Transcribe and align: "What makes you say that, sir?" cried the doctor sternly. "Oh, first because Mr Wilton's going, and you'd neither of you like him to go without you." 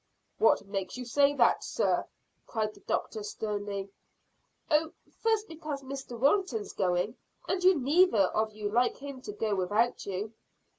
"What 0.39 0.65
makes 0.65 0.97
you 0.97 1.05
say 1.05 1.35
that, 1.35 1.63
sir?" 1.63 2.07
cried 2.47 2.73
the 2.73 2.79
doctor 2.79 3.21
sternly. 3.21 3.91
"Oh, 4.71 4.93
first 5.21 5.47
because 5.47 5.83
Mr 5.83 6.19
Wilton's 6.19 6.73
going, 6.73 7.17
and 7.47 7.63
you'd 7.63 7.83
neither 7.83 8.23
of 8.33 8.51
you 8.51 8.71
like 8.71 8.97
him 8.97 9.21
to 9.21 9.31
go 9.31 9.53
without 9.53 10.07
you." 10.07 10.33